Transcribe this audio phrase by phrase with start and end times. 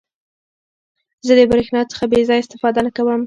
[1.27, 3.19] زه د برېښنا څخه بې ځایه استفاده نه کوم.